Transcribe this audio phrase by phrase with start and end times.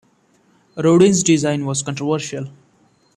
[0.77, 2.47] Rodin's design was controversial.